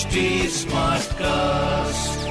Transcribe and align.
HD 0.00 0.48
smart 0.48 1.12
cast 1.12 2.28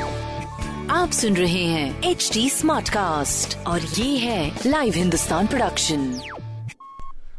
आप 0.92 1.12
सुन 1.12 1.36
रहे 1.38 1.64
हैं 1.64 2.04
एच 2.04 2.30
डी 2.34 2.50
स्मार्ट 2.50 2.90
कास्ट 2.90 3.58
और 3.68 3.82
ये 3.82 4.18
है 4.18 4.60
लाइव 4.66 4.94
हिंदुस्तान 4.94 5.48
प्रोडक्शन 5.48 6.22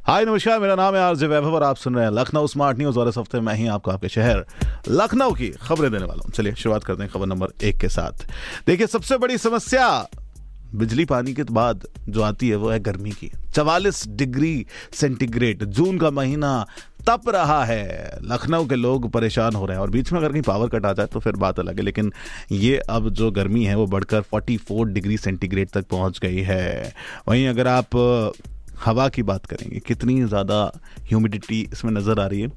हाय 0.05 0.25
नमस्कार 0.25 0.61
मेरा 0.61 0.75
नाम 0.75 0.95
है 0.95 1.01
आरजे 1.01 1.27
वैभव 1.27 1.55
और 1.55 1.63
आप 1.63 1.77
सुन 1.77 1.95
रहे 1.95 2.05
हैं 2.05 2.13
लखनऊ 2.13 2.47
स्मार्ट 2.47 2.79
न्यूज़ 2.79 2.99
और 2.99 3.09
इस 3.09 3.19
हफ़्ते 3.19 3.41
मैं 3.41 3.55
ही 3.55 3.67
आपको 3.67 3.91
आपके 3.91 4.09
शहर 4.09 4.47
लखनऊ 4.89 5.33
की 5.33 5.49
खबरें 5.49 5.93
देने 5.93 6.05
वाला 6.05 6.23
हूँ। 6.25 6.33
चलिए 6.33 6.55
शुरुआत 6.55 6.85
करते 6.85 7.03
हैं 7.03 7.13
खबर 7.13 7.27
नंबर 7.27 7.49
एक 7.63 7.79
के 7.79 7.89
साथ। 7.89 8.27
देखिए 8.67 8.87
सबसे 8.87 9.17
बड़ी 9.17 9.39
समस्या 9.39 10.09
बिजली 10.75 11.05
पानी 11.05 11.35
के 11.35 11.43
बाद 11.43 11.87
जो 12.09 12.23
आती 12.23 12.49
है 12.49 12.57
वो 12.57 12.71
है 12.71 12.81
गर्मी 12.81 13.11
की। 13.11 13.33
चवालीस 13.55 14.09
डिग्री 14.09 14.67
सेंटीग्रेड 14.93 15.65
जून 15.65 15.99
का 15.99 16.11
महीना 16.11 16.67
तप 17.01 17.29
रहा 17.29 17.65
है। 17.65 18.19
लखनऊ 18.25 18.67
के 18.67 18.77
लोग 18.77 19.11
परेशान 19.11 19.55
हो 19.55 19.67
रहे 19.67 19.77
हैं 19.77 19.83
और 19.83 19.91
बीच 19.91 20.13
में 20.13 20.19
अगर 20.21 20.33
कहीं 20.33 20.43
पावर 20.43 20.69
कट 20.69 20.87
आ 20.87 20.93
जाए 20.93 21.07
तो 21.07 21.21
फिर 21.21 21.37
बात 21.37 21.59
अलग 21.59 21.77
है, 21.77 21.85
लेकिन 21.85 22.13
ये 22.53 22.77
अब 22.91 23.09
जो 23.11 23.31
गर्मी 23.31 23.65
है 23.65 23.75
वो 23.75 23.87
बढ़कर 23.87 24.23
44 24.35 24.85
डिग्री 24.85 25.17
सेंटीग्रेड 25.17 25.71
तक 25.71 25.89
पहुँच 25.89 26.19
गई 26.19 26.41
है। 26.43 26.95
वहीं 27.29 27.47
अगर 27.49 27.69
आप, 27.69 27.97
हवा 28.85 29.09
की 29.09 29.23
बात 29.25 29.47
करेंगे, 29.47 29.79
कितनी 29.79 30.23
ज़्यादा 30.23 30.65
ह्यूमिडिटी 31.09 31.61
इसमें 31.73 31.93
नज़र 31.93 32.21
आ 32.21 32.27
रही 32.27 32.41
है? 32.41 32.49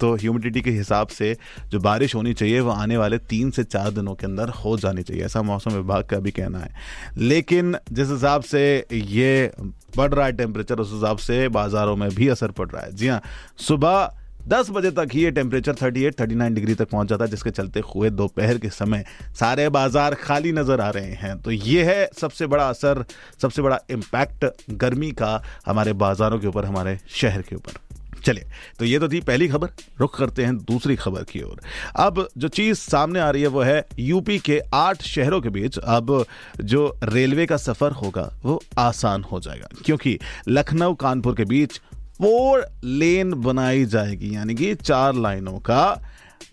तो 0.00 0.14
ह्यूमिडिटी 0.14 0.60
के 0.60 0.70
हिसाब 0.70 1.08
से 1.08 1.36
जो 1.70 1.80
बारिश 1.80 2.14
होनी 2.14 2.32
चाहिए, 2.34 2.60
वो 2.60 2.70
आने 2.70 2.96
वाले 2.96 3.18
तीन 3.18 3.50
से 3.50 3.64
चार 3.64 3.90
दिनों 3.90 4.14
के 4.14 4.26
अंदर 4.26 4.48
हो 4.48 4.76
जानी 4.78 5.02
चाहिए। 5.02 5.24
ऐसा 5.24 5.42
मौसम 5.42 5.70
विभाग 5.70 6.04
का 6.04 6.18
भी 6.18 6.30
कहना 6.30 6.58
है। 6.58 6.72
लेकिन 7.18 7.76
जिस 7.92 8.10
हिसाब 8.10 8.42
से 8.42 8.64
ये 8.92 9.52
बढ़ 9.96 10.12
रहा 10.14 10.26
है 10.26 10.32
टेम्परेचर 10.32 10.78
उस 10.78 10.92
हिसाब 10.92 11.18
से 11.18 11.48
बाज़ारों 11.50 11.96
में 11.96 12.08
भी 12.10 12.28
असर 12.28 12.50
पड़ 12.50 12.68
रहा 12.70 12.82
है। 12.82 12.92
जी 12.92 13.08
हाँ 13.08 13.22
सुबह 13.58 14.12
दस 14.48 14.70
बजे 14.70 14.90
तक 14.90 15.08
ही 15.12 15.22
ये 15.22 15.30
टेम्परेचर 15.30 15.74
38 15.74 16.20
39 16.20 16.54
डिग्री 16.54 16.74
तक 16.74 16.88
पहुँच 16.90 17.08
जाता 17.08 17.24
है, 17.24 17.30
जिसके 17.30 17.50
चलते 17.50 17.80
हुए 17.86 18.10
दोपहर 18.10 18.58
के 18.58 18.70
समय 18.70 19.04
सारे 19.40 19.68
बाज़ार 19.68 20.14
खाली 20.14 20.52
नज़र 20.52 20.80
आ 20.80 20.88
रहे 20.90 21.12
हैं। 21.12 21.38
तो 21.42 21.50
ये 21.50 21.84
है 21.84 22.08
सबसे 22.20 22.46
बड़ा 22.46 22.68
असर, 22.68 23.04
सबसे 23.42 23.62
बड़ा 23.62 23.78
इम्पैक्ट 23.90 24.46
गर्मी 24.72 25.10
का 25.12 25.40
हमारे 25.66 25.92
बाजारों 25.94 26.38
के 26.38 26.46
ऊपर, 26.46 26.64
हमारे 26.64 26.98
शहर 27.08 27.42
के 27.42 27.56
ऊपर। 27.56 27.80
चलिए 28.24 28.44
तो 28.78 28.84
ये 28.84 28.98
तो 28.98 29.08
थी 29.08 29.20
पहली 29.22 29.48
खबर, 29.48 29.68
रुख 30.00 30.16
करते 30.18 30.44
हैं 30.44 30.56
दूसरी 30.58 30.96
खबर 30.96 31.24
की 31.24 31.40
ओर। 31.42 31.60
अब 31.96 32.28
जो 32.38 32.48
चीज़ 32.50 32.78
सामने 32.80 33.20
आ 33.20 33.30
रही 33.30 33.42
है 33.42 33.48
वो 33.48 33.62
है 33.62 33.84
यूपी 33.98 34.38
के 34.38 34.60
आठ 34.74 35.02
शहरों 35.04 35.40
के 35.40 35.48
बीच 35.50 35.78
अब 35.78 36.24
जो 36.62 36.86
रेलवे 37.04 37.46
का 37.46 37.56
सफ़र 37.58 37.92
होगा 37.94 38.30
वो 38.44 38.60
आसान 38.78 39.22
हो 39.22 39.40
जाएगा, 39.40 39.68
क्योंकि 39.84 40.18
लखनऊ, 40.48 40.94
कानपुर 40.94 41.34
के 41.34 41.44
बीच 41.44 41.80
फोर 42.18 42.66
लेन 42.84 43.32
बनाई 43.34 43.84
जाएगी, 43.86 44.34
यानी 44.34 44.54
कि 44.54 44.74
चार 44.74 45.14
लाइनों 45.16 45.58
का 45.60 46.00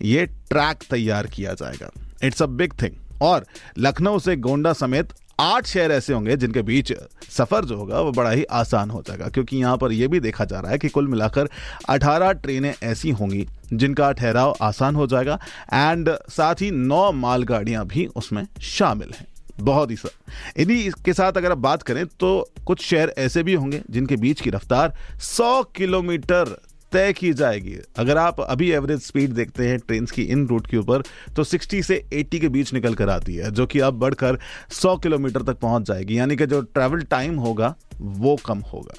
ये 0.02 0.26
ट्रैक 0.26 0.82
तैयार 0.90 1.26
किया 1.26 1.54
जाएगा। 1.54 1.90
इट्स 2.24 2.42
अ 2.42 2.46
बिग 2.48 2.72
थिंग 2.82 3.22
और 3.22 3.44
लखनऊ 3.78 4.18
से 4.18 4.36
गोंडा 4.38 4.72
समेत 4.74 5.12
आठ 5.42 5.66
शहर 5.66 5.92
ऐसे 5.92 6.12
होंगे 6.12 6.36
जिनके 6.36 6.62
बीच 6.62 6.92
सफ़र 7.30 7.64
जो 7.64 7.76
होगा 7.76 8.00
वो 8.00 8.12
बड़ा 8.12 8.30
ही 8.30 8.44
आसान 8.52 8.90
हो 8.90 9.02
जाएगा, 9.06 9.28
क्योंकि 9.28 9.56
यहाँ 9.56 9.76
पर 9.76 9.92
यह 9.92 10.08
भी 10.08 10.20
देखा 10.20 10.44
जा 10.44 10.60
रहा 10.60 10.70
है 10.70 10.78
कि 10.78 10.88
कुल 10.88 11.08
मिलाकर 11.08 11.48
18 11.90 12.32
ट्रेनें 12.42 12.72
ऐसी 12.82 13.10
होंगी 13.10 13.46
जिनका 13.72 14.10
ठहराव 14.12 14.56
आसान 14.62 14.94
हो 14.94 15.06
जाएगा 15.06 15.38
एंड 15.72 16.10
साथ 16.30 16.62
ही 16.62 16.70
नौ 16.70 17.10
मालगाड़ियाँ 17.12 17.84
भी 17.86 18.06
उसमें 18.16 18.46
शामिल 18.62 19.12
हैं। 19.18 19.26
बहुत 19.60 19.90
ही 19.90 19.96
सर 19.96 20.60
इन्हीं 20.62 20.90
के 21.04 21.12
साथ 21.12 21.32
अगर 21.32 21.52
आप 21.52 21.58
बात 21.60 21.82
करें 21.82 22.04
तो 22.20 22.50
कुछ 22.66 22.84
शहर 22.84 23.12
ऐसे 23.18 23.42
भी 23.42 23.54
होंगे 23.54 23.82
जिनके 23.90 24.16
बीच 24.16 24.40
की 24.40 24.50
रफ्तार 24.50 24.94
100 25.20 25.64
किलोमीटर 25.76 26.56
तय 26.92 27.12
की 27.12 27.32
जाएगी। 27.32 27.76
अगर 27.96 28.18
आप 28.18 28.40
अभी 28.40 28.70
एवरेज 28.70 29.00
स्पीड 29.00 29.30
देखते 29.30 29.68
हैं 29.68 29.78
ट्रेन 29.78 30.06
की 30.06 30.22
इन 30.22 30.46
रूट 30.46 30.66
के 30.66 30.76
ऊपर 30.76 31.02
तो 31.36 31.44
60 31.44 31.82
से 31.82 32.02
80 32.12 32.38
के 32.38 32.48
बीच 32.48 32.72
निकल 32.74 32.94
कर 32.94 33.08
आती 33.08 33.36
है, 33.36 33.50
जो 33.50 33.66
कि 33.66 33.78
अब 33.78 33.94
बढ़कर 33.94 34.38
100 34.72 34.96
किलोमीटर 34.96 35.42
तक 35.42 35.58
पहुँच 35.58 35.82
जाएगी। 35.82 36.18
यानी 36.18 36.36
कि 36.36 36.46
जो 36.46 36.60
ट्रैवल 36.62 37.02
टाइम 37.02 37.36
होगा, 37.36 37.74
वो 38.00 38.36
कम 38.46 38.58
होगा। 38.72 38.94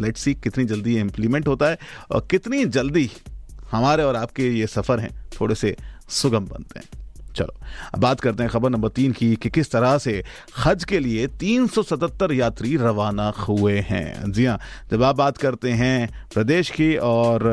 लेट्स 0.00 0.20
सी 0.20 0.34
कितनी 0.34 0.64
जल्दी 0.64 0.94
ये 0.94 1.00
इंप्लीमेंट 1.00 1.48
होता 1.48 1.68
है 1.68 1.78
और 2.10 2.26
कितनी 2.30 2.64
जल्दी 2.64 3.10
हमारे 3.70 4.02
और 4.02 4.16
आपके 4.16 4.48
ये 4.50 4.66
सफ़र 4.66 5.00
हैं 5.00 5.10
थोड़े 5.40 5.54
से 5.54 5.76
सुगम 6.08 6.46
बनते 6.46 6.78
हैं। 6.78 7.05
चलो, 7.36 7.54
अब 7.94 8.00
बात 8.00 8.20
करते 8.20 8.42
हैं 8.42 8.50
खबर 8.50 8.70
नंबर 8.70 8.88
तीन 8.90 9.12
की 9.12 9.34
कि 9.36 9.50
किस 9.50 9.70
तरह 9.70 9.96
से 9.98 10.22
हज 10.64 10.84
के 10.84 10.98
लिए 10.98 11.26
377 11.38 12.32
यात्री 12.32 12.76
रवाना 12.76 13.28
हुए 13.38 13.78
हैं। 13.80 14.32
जी 14.32 14.44
हाँ 14.44 14.58
जब 14.90 15.02
आप 15.02 15.16
बात 15.16 15.38
करते 15.38 15.70
हैं 15.72 16.08
प्रदेश 16.34 16.70
की 16.70 16.94
और 16.96 17.44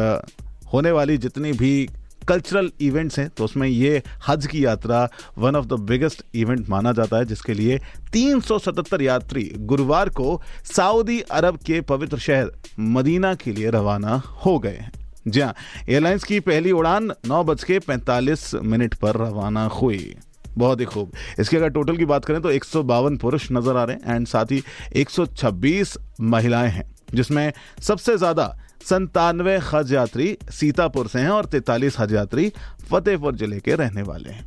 होने 0.74 0.92
वाली 0.92 1.18
जितनी 1.18 1.52
भी 1.54 1.90
कल्चरल 2.28 2.72
इवेंट्स 2.82 3.20
हैं 3.20 3.28
तो 3.30 3.44
उसमें 3.46 3.68
ये 3.68 4.02
हज 4.28 4.46
की 4.48 4.64
यात्रा 4.66 5.08
one 5.38 5.56
of 5.56 5.66
the 5.66 5.80
biggest 5.82 6.24
event 6.36 6.70
माना 6.70 6.92
जाता 6.92 7.18
है, 7.18 7.26
जिसके 7.26 7.54
लिए 7.54 7.80
377 8.14 9.02
यात्री 9.02 9.44
गुरुवार 9.58 10.10
को 10.10 10.42
सऊदी 10.66 11.20
अरब 11.22 11.58
के 11.58 11.82
पवित्र 11.82 12.18
शहर 12.18 12.52
मदीना 12.80 13.34
के 13.36 13.52
लिए 13.52 13.70
रवाना 13.70 14.22
हो 14.46 14.58
गए 14.60 14.78
हैं। 14.78 14.92
जी 15.26 15.40
हाँ 15.42 15.54
एयरलाइंस 15.90 16.24
की 16.24 16.40
पहली 16.42 16.72
उड़ान 16.72 17.12
नौ 17.28 17.44
बज 17.44 17.64
के 17.64 17.80
पैंतालीस 17.80 18.54
मिनट 18.56 18.96
पर 18.96 19.18
रवाना 19.18 19.66
हुई। 19.66 20.16
बहुत 20.58 20.80
ही 20.80 20.86
खूब। 20.86 21.12
इसके 21.40 21.58
अगर 21.58 21.70
टोटल 21.70 21.98
की 21.98 22.06
बात 22.06 22.26
करें 22.26 22.42
तो 22.42 22.52
एक 22.52 22.64
सौ 22.64 22.82
बावन 22.84 23.18
पुरुष 23.18 23.48
नज़र 23.52 23.78
आ 23.78 23.84
रहे 23.84 23.96
हैं 23.96 24.16
एंड 24.16 24.28
साथ 24.28 24.52
ही 24.52 24.62
126 24.96 25.98
महिलाएँ 26.22 26.70
हैं, 26.70 26.84
जिसमें 27.14 27.52
सबसे 27.82 28.18
ज़्यादा 28.18 28.48
संतानवे 28.82 29.58
हज 29.64 29.94
यात्री 29.94 30.38
सीतापुर 30.52 31.08
से 31.08 31.20
हैं 31.20 31.30
और 31.30 31.46
तैतालीस 31.46 32.00
हज 32.00 32.14
यात्री 32.14 32.52
फतेहपुर 32.90 33.36
ज़िले 33.36 33.60
के 33.60 33.76
रहने 33.76 34.02
वाले 34.02 34.30
हैं। 34.30 34.46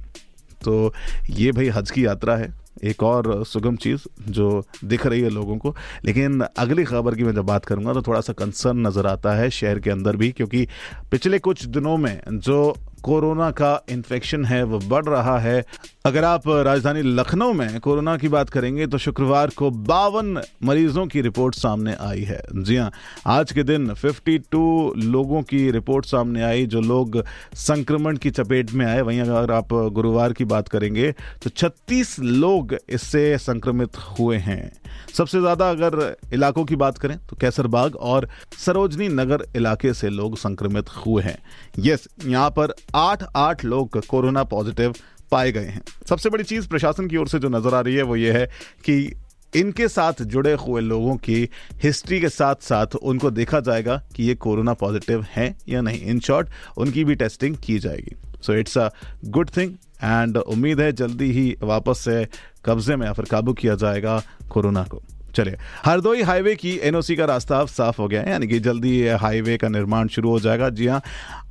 तो 0.65 0.93
ये 1.31 1.53
भाई 1.53 1.69
हज 1.69 1.91
की 1.91 2.07
यात्रा 2.07 2.37
है। 2.37 2.53
एक 2.85 3.03
और 3.03 3.45
सुगम 3.47 3.77
चीज़ 3.77 4.07
जो 4.31 4.63
दिख 4.85 5.07
रही 5.07 5.21
है 5.21 5.31
लोगों 5.31 5.57
को। 5.59 5.75
लेकिन 6.05 6.41
अगली 6.59 6.85
खबर 6.85 7.15
की 7.15 7.25
मैं 7.25 7.35
जब 7.35 7.47
बात 7.47 7.65
करूँगा 7.65 7.93
तो 7.93 8.03
थोड़ा 8.03 8.21
सा 8.21 8.33
कंसर्न 8.35 8.87
नज़र 8.87 9.07
आता 9.07 9.35
है 9.35 9.51
शहर 9.51 9.79
के 9.79 9.91
अंदर 9.91 10.17
भी, 10.17 10.31
क्योंकि 10.33 10.67
पिछले 11.11 11.39
कुछ 11.39 11.65
दिनों 11.67 11.97
में 11.97 12.21
जो 12.31 12.77
कोरोना 13.03 13.51
का 13.51 13.85
इन्फेक्शन 13.91 14.45
है, 14.45 14.63
वो 14.63 14.79
बढ़ 14.81 15.05
रहा 15.05 15.39
है। 15.39 15.65
अगर 16.07 16.25
आप 16.25 16.43
राजधानी 16.49 17.03
लखनऊ 17.03 17.53
में 17.53 17.79
कोरोना 17.81 18.17
की 18.17 18.29
बात 18.29 18.51
करेंगे 18.51 18.87
तो 18.87 18.99
शुक्रवार 18.99 19.51
को 19.57 19.71
बावन 19.71 20.41
मरीजों 20.65 21.07
की 21.07 21.21
रिपोर्ट 21.21 21.55
सामने 21.55 21.95
आई 22.01 22.23
है। 22.23 22.41
जी 22.55 22.77
हाँ 22.77 22.91
आज 23.27 23.53
के 23.53 23.63
दिन 23.63 23.93
52 23.95 24.93
लोगों 24.97 25.43
की 25.43 25.71
रिपोर्ट 25.71 26.07
सामने 26.07 26.43
आई, 26.43 26.67
जो 26.67 26.81
लोग 26.81 27.23
संक्रमण 27.57 28.17
की 28.17 28.31
चपेट 28.31 28.73
में 28.73 28.85
आए। 28.87 29.01
वहीं 29.01 29.21
अगर 29.21 29.53
आप 29.53 29.73
गुरुवार 29.93 30.33
की 30.33 30.45
बात 30.47 30.69
करेंगे 30.69 31.13
तो 31.43 31.51
36 31.51 32.19
लोग 32.21 32.66
इससे 32.75 33.37
संक्रमित 33.39 33.97
हुए 34.11 34.37
हैं। 34.39 34.73
सबसे 35.15 35.41
ज़्यादा 35.41 35.71
अगर 35.71 36.17
इलाकों 36.33 36.65
की 36.65 36.77
बात 36.77 36.99
करें 36.99 37.17
तो 37.21 37.37
कैसरबाग 37.37 37.97
और 37.97 38.29
सरोजनी 38.59 39.09
नगर 39.11 39.47
इलाके 39.57 39.93
से 39.95 40.09
लोग 40.11 40.37
संक्रमित 40.39 40.89
हुए 40.97 41.23
हैं। 41.23 41.39
यस, 41.81 42.09
यहाँ 42.25 42.51
पर 42.51 42.75
आठ 42.95 43.25
आठ 43.37 43.65
लोग 43.65 44.01
कोरोना 44.07 44.45
पॉजिटिव 44.47 44.95
पाए 45.33 45.53
गए 45.53 45.67
हैं। 45.67 45.83
सबसे 46.09 46.31
बड़ी 46.31 46.45
चीज़ 46.45 46.69
प्रशासन 46.69 47.07
की 47.09 47.17
ओर 47.17 47.29
से 47.29 47.39
जो 47.39 47.49
नज़र 47.49 47.75
आ 47.75 47.81
रही 47.81 47.95
है 47.95 48.03
वो 48.03 48.17
ये 48.17 48.33
है 48.33 48.47
कि 48.85 49.15
इनके 49.53 49.87
साथ 49.89 50.23
जुड़े 50.25 50.53
हुए 50.55 50.81
लोगों 50.83 51.17
की 51.19 51.49
हिस्ट्री 51.83 52.21
के 52.21 52.29
साथ 52.29 52.63
साथ 52.63 52.95
उनको 52.97 53.31
देखा 53.31 53.61
जाएगा 53.61 53.97
कि 54.17 54.25
ये 54.25 54.35
कोरोना 54.37 54.73
पॉजिटिव 54.75 55.25
हैं 55.31 55.57
या 55.69 55.81
नहीं। 55.81 56.01
इन 56.03 56.21
शॉर्ट, 56.21 56.49
उनकी 56.77 57.05
भी 57.05 57.15
टेस्टिंग 57.15 57.57
की 57.57 57.79
जाएगी। 57.79 58.17
So 58.43 58.55
it's 58.55 58.79
a 58.79 58.89
good 59.27 59.51
thing 59.57 59.73
and 60.03 60.37
उम्मीद 60.37 60.81
है 60.81 60.91
जल्दी 60.93 61.31
ही 61.33 61.57
वापस 61.63 61.99
से 61.99 62.27
कब्जे 62.67 62.97
में 62.97 63.07
या 63.07 63.13
फिर 63.13 63.25
काबू 63.25 63.53
किया 63.53 63.75
जाएगा 63.75 64.23
कोरोना 64.51 64.85
को। 64.85 65.03
चलिए, 65.35 65.57
हरदोई 65.85 66.23
हाईवे 66.23 66.55
की 66.57 66.71
एनओसी 66.83 67.17
का 67.17 67.25
रास्ता 67.25 67.59
अब 67.61 67.69
साफ़ 67.69 68.01
हो 68.01 68.07
गया 68.09 68.21
है, 68.23 68.31
यानी 68.31 68.47
कि 68.49 68.59
जल्दी 68.59 69.07
हाईवे 69.07 69.57
का 69.57 69.69
निर्माण 69.69 70.09
शुरू 70.09 70.31
हो 70.31 70.39
जाएगा। 70.41 70.69
जी 70.71 70.87
हाँ 70.87 71.01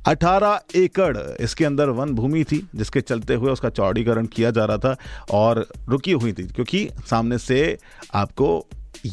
18 0.06 0.58
एकड़ 0.76 1.16
इसके 1.40 1.64
अंदर 1.64 1.88
वन 1.90 2.14
भूमि 2.14 2.42
थी, 2.44 2.58
जिसके 2.74 3.00
चलते 3.00 3.34
हुए 3.34 3.52
उसका 3.52 3.68
चौड़ीकरण 3.70 4.26
किया 4.26 4.50
जा 4.50 4.64
रहा 4.64 4.78
था 4.78 4.96
और 5.30 5.66
रुकी 5.88 6.12
हुई 6.12 6.32
थी, 6.32 6.42
क्योंकि 6.44 6.88
सामने 7.06 7.38
से 7.38 7.78
आपको 8.14 8.66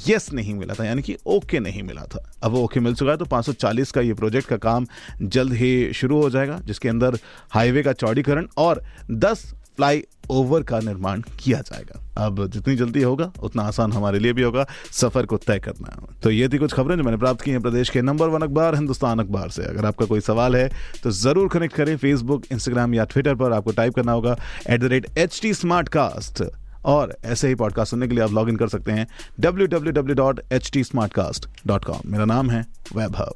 यस 0.07 0.31
नहीं 0.33 0.53
मिला 0.53 0.73
था, 0.73 0.85
यानी 0.85 1.01
कि 1.01 1.17
ओके 1.27 1.59
नहीं 1.59 1.83
मिला 1.83 2.05
था। 2.05 2.31
अब 2.43 2.51
वो 2.51 2.63
ओके 2.63 2.79
मिल 2.79 2.93
चुका 2.95 3.11
है 3.11 3.17
तो 3.17 3.25
540 3.25 3.91
का 3.91 4.01
ये 4.01 4.13
प्रोजेक्ट 4.13 4.47
का 4.49 4.57
काम 4.57 4.85
जल्द 5.21 5.53
ही 5.53 5.93
शुरू 5.93 6.21
हो 6.21 6.29
जाएगा, 6.29 6.59
जिसके 6.59 6.89
अंदर 6.89 7.17
हाईवे 7.51 7.83
का 7.83 7.93
चौड़ीकरण 7.93 8.47
और 8.57 8.83
10 9.11 9.53
फ्लाई 9.77 10.03
ओवर 10.31 10.63
का 10.63 10.79
निर्माण 10.79 11.21
किया 11.39 11.59
जाएगा। 11.61 11.99
अब 12.17 12.45
जितनी 12.47 12.75
जल्दी 12.75 13.01
होगा, 13.01 13.31
उतना 13.43 13.63
आसान 13.63 13.93
हमारे 13.93 14.19
लिए 14.19 14.33
भी 14.33 14.41
होगा 14.41 14.65
सफ़र 14.91 15.25
को 15.25 15.37
तय 15.37 15.59
करना। 15.59 15.95
तो 16.23 16.31
ये 16.31 16.47
थी 16.49 16.57
कुछ 16.57 16.73
खबरें 16.73 16.95
जो 16.97 17.03
मैंने 17.03 17.17
प्राप्त 17.17 17.41
की 17.41 17.51
हैं 17.51 17.61
प्रदेश 17.61 17.89
के 17.89 18.01
नंबर 18.01 18.27
वन 18.27 18.41
अखबार, 18.41 18.75
हिंदुस्तान 18.75 19.19
अखबार 19.19 19.49
से। 19.49 19.63
अगर 19.63 19.85
आपका 19.85 20.05
कोई 20.05 20.21
सवाल 20.21 20.55
है 20.55 20.69
तो 21.03 21.11
ज़रूर 21.13 21.49
कनेक्ट 21.49 21.75
करें 21.75 21.95
फेसबुक 21.97 22.45
इंस्टाग्राम 22.51 22.93
या 22.93 23.05
ट्विटर 23.05 23.35
पर। 23.35 23.53
आपको 23.53 23.71
टाइप 23.71 23.95
करना 23.95 24.11
होगा 24.11 24.35
at 24.69 24.81
the 24.81 24.83
rate 24.85 25.17
H 25.17 25.39
T 25.41 25.53
smart 25.53 25.89
cast 25.89 26.43
और 26.85 27.15
ऐसे 27.25 27.47
ही 27.47 27.55
पॉडकास्ट 27.55 27.91
सुनने 27.91 28.07
के 28.07 28.15
लिए 28.15 28.23
आप 28.23 28.31
लॉग 28.33 28.49
इन 28.49 28.55
कर 28.55 28.67
सकते 28.67 28.91
हैं 28.91 29.07
W 29.39 29.67
W 29.67 29.91
W 29.93 30.15
dot 30.15 30.41
H 30.51 30.69
T 30.73 30.83
smart 30.83 31.13
cast 31.13 31.49
dot 31.67 31.85
com 31.85 32.11
मेरा 32.11 32.25
नाम 32.25 32.49
है 32.51 32.65
वैभव। 32.95 33.35